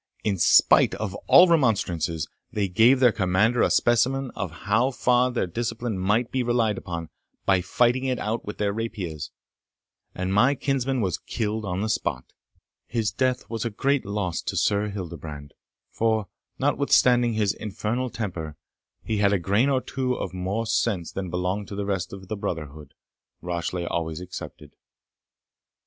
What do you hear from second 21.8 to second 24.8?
rest of the brotherhood, Rashleigh always excepted.